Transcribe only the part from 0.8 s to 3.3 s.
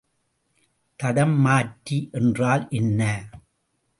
தடம் மாற்றி என்றால் என்ன?